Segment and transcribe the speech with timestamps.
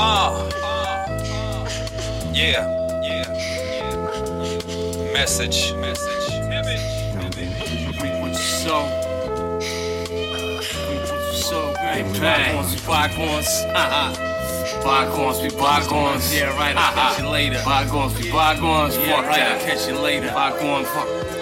[0.00, 0.48] Uh,
[2.32, 2.62] yeah,
[3.02, 3.26] yeah.
[5.12, 6.08] Message, message.
[8.38, 8.76] So,
[11.32, 12.04] so great.
[12.20, 13.48] Bygones bygones.
[13.74, 14.24] Uh-huh.
[15.42, 16.32] Be bygones.
[16.32, 16.76] Yeah, right.
[16.76, 17.60] I'll catch you later.
[17.64, 18.96] Bygones be bygones.
[18.98, 19.42] Yeah, right.
[19.42, 20.30] I'll catch you later.
[20.32, 20.86] Bygones.
[20.88, 21.37] Fuck.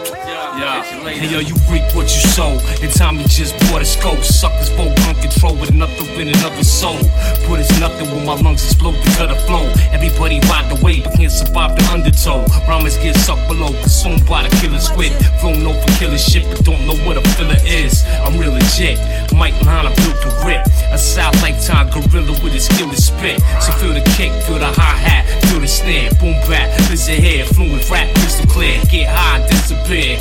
[0.57, 0.83] Yeah.
[1.05, 2.57] Hey yo, you reap what you sow.
[2.81, 4.25] And Tommy just bought a scope.
[4.25, 6.97] Suckers vote uncontrol with nothing in another soul.
[7.45, 9.69] Put it's nothing when my lungs explode because the flow.
[9.93, 12.41] Everybody ride the wave, but can't survive the undertow.
[12.67, 15.13] Rhymes get sucked below, consumed by the killer's wit.
[15.41, 18.05] Flown over killer shit, but don't know what a filler is.
[18.25, 18.97] I'm real legit.
[19.37, 20.65] Mike I built the rip.
[20.89, 23.41] Asylum Lifetime gorilla with a skill to spit.
[23.61, 26.09] So feel the kick, feel the hi hat, feel the snare.
[26.17, 28.81] Boom back, listen here, fluent rap, crystal clear.
[28.89, 30.17] Get high, disappear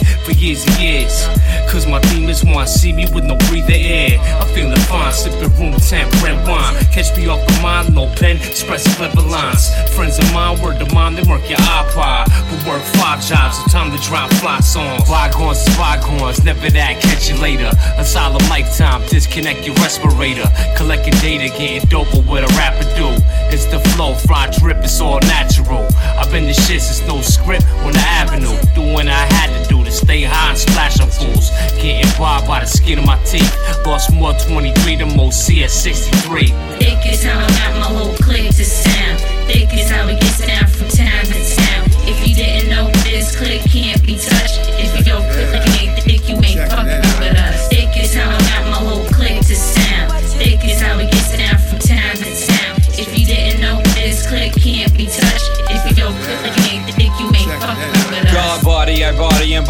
[0.46, 1.28] years and years.
[1.72, 4.20] Cause my demons wanna see me with no breather air.
[4.40, 6.76] I'm feeling fine, sipping room temp red wine.
[6.94, 9.74] Catch me off the mind, no pen, express clever lines.
[9.96, 12.30] Friends of mine, word to mine, they work your iPod.
[12.30, 15.10] But work five jobs, so time to drop fly songs.
[15.10, 17.72] Bygones is bygones, never that, catch you later.
[17.98, 20.46] Asylum Lifetime, disconnect your respirator.
[20.78, 23.10] Collecting data, getting dope with a rapper do.
[23.54, 25.88] It's the flow, fly drip, it's all natural.
[26.18, 28.58] I've been the shit since no script on the avenue.
[28.74, 31.50] Doing I had to do to stay high and splash on fools.
[31.82, 33.54] Getting by by the skin of my teeth.
[33.86, 36.48] Lost more 23 than most CS 63.
[36.80, 39.20] Thick is how I got my whole clique to sound.
[39.48, 41.86] Thick is how it gets down from town to town.
[42.08, 43.65] If you didn't know, this clique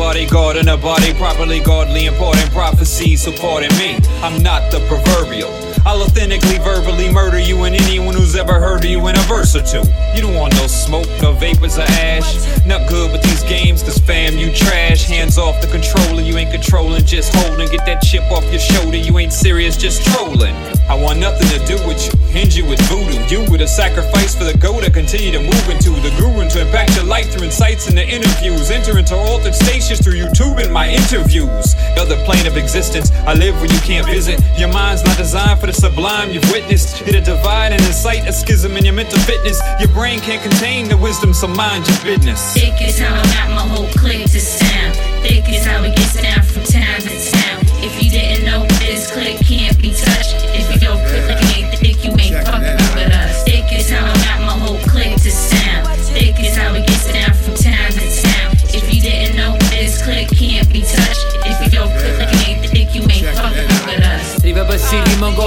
[0.06, 3.98] body and a body properly godly important prophecies supporting me.
[4.22, 5.75] I'm not the proverbial.
[5.86, 9.56] I'll authentically verbally murder you and anyone who's ever heard of you in a verse
[9.56, 9.84] or two.
[10.16, 12.66] You don't want no smoke, no vapors or ash.
[12.66, 15.04] Not good with these games, cause fam, you trash.
[15.04, 17.70] Hands off the controller, you ain't controlling, just holding.
[17.70, 20.56] Get that chip off your shoulder, you ain't serious, just trolling.
[20.90, 23.22] I want nothing to do with you, hinge you with voodoo.
[23.30, 26.62] You with a sacrifice for the go to continue to move into the guru to
[26.62, 28.72] impact your life through insights and the interviews.
[28.72, 31.76] Enter into altered stations through YouTube and my interviews.
[31.98, 34.40] Other plane of existence, I live where you can't visit.
[34.58, 36.98] Your mind's not designed for the sublime you've witnessed.
[36.98, 39.60] Hit a divide and incite a schism in your mental fitness.
[39.80, 42.54] Your brain can't contain the wisdom, so mind your business.
[42.54, 44.96] Thick is how I got my whole clique to sound.
[45.22, 47.60] Thick is how it gets down from town to town.
[47.84, 49.45] If you didn't know, this clique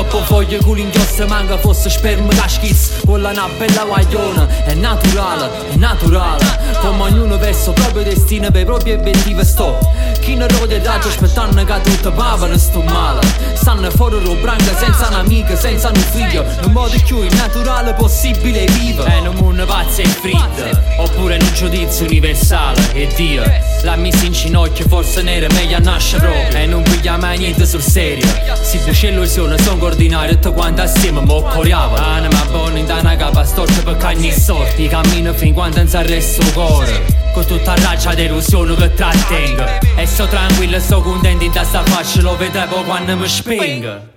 [0.09, 4.75] coppo foglio culi inchiostro manca fosse sperma da schizzo Quella è una bella guagliona È
[4.75, 6.77] naturale, è naturale.
[6.81, 9.79] Come ognuno verso il proprio destino per i propri obiettivi sto.
[10.21, 13.21] Chi non rode il raggio aspettando che tutto pavano sto male.
[13.55, 16.45] Stanno fuori lo branca senza un'amica, senza un figlio.
[16.63, 20.65] In modo più innaturale possibile vivere È un mondo pazzo e fritto
[20.99, 22.93] Oppure in un giudizio universale.
[22.93, 23.43] E Dio
[23.83, 26.59] l'ha messo in ginocchio forse nera meglio a nascere proprio.
[26.59, 28.27] E non piglia mai niente sul serio.
[28.63, 33.45] Si c'è illusione, sono coordinato tutto quanto assieme mo coriamo Anima buona in una capa
[33.45, 38.77] storta per cagni sorti Cammino fin quando non si il cuore Con tutta raccia delusione
[38.77, 39.65] che trattengo
[39.97, 44.17] E sto tranquillo, sto contento in testa faccia Lo vedevo quando mi spingo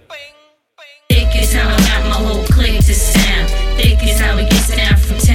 [1.07, 3.49] Thick is how I got my whole clique to sound.
[3.75, 5.30] Thick is how it gets down from town to town.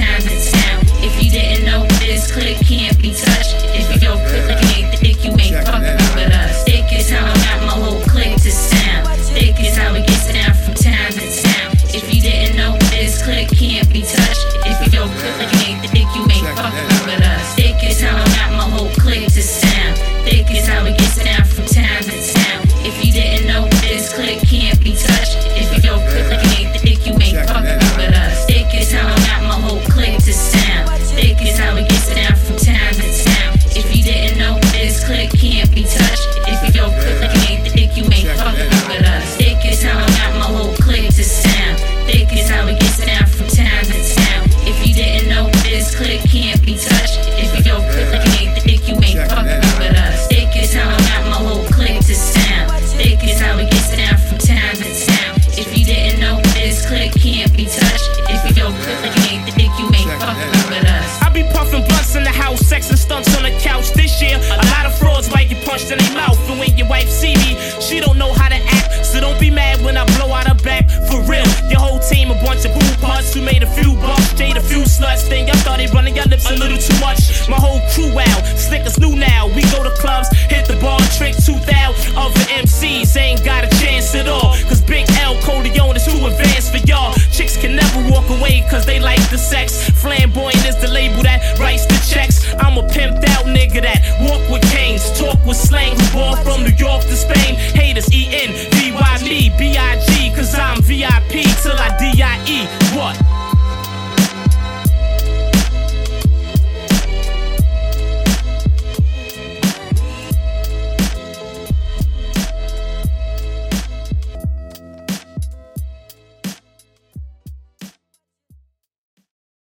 [65.87, 66.37] taste in their mouth.
[66.49, 69.05] And when your wife see me, she don't know how to act.
[69.05, 70.89] So don't be mad when I blow out her back.
[71.09, 74.31] For real, your whole team a bunch of boo parts who made a few bucks,
[74.31, 75.29] stayed a few sluts.
[75.29, 77.47] Then y'all started running your lips a little too much.
[77.49, 79.47] My whole crew out, slickers new now.
[79.47, 82.17] We go to clubs, hit the bar, trick 2000.
[82.17, 84.55] Other MCs ain't got a chance at all.
[84.67, 87.13] Cause Big L Corleone is too advanced for y'all.
[87.31, 89.89] Chicks can never walk away cause they like the sex.
[90.01, 91.86] Flamboyant is the label that writes